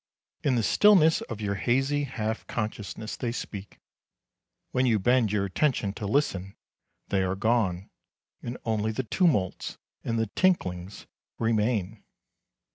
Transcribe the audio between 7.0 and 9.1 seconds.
they are gone, and only the